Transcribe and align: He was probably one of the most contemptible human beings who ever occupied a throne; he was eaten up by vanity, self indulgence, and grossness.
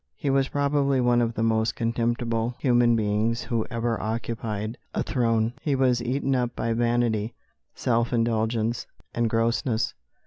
He 0.15 0.31
was 0.31 0.47
probably 0.47 0.99
one 0.99 1.21
of 1.21 1.35
the 1.35 1.43
most 1.43 1.75
contemptible 1.75 2.55
human 2.57 2.95
beings 2.95 3.43
who 3.43 3.67
ever 3.69 4.01
occupied 4.01 4.79
a 4.95 5.03
throne; 5.03 5.53
he 5.61 5.75
was 5.75 6.01
eaten 6.01 6.33
up 6.33 6.55
by 6.55 6.73
vanity, 6.73 7.35
self 7.75 8.11
indulgence, 8.11 8.87
and 9.13 9.29
grossness. 9.29 9.93